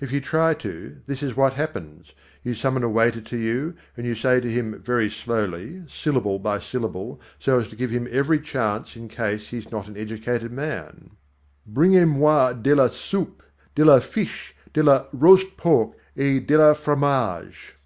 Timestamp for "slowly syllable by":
5.08-6.58